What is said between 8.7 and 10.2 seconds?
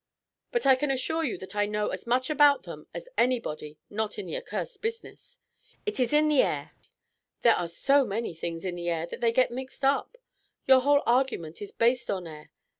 the air that they get mixed up.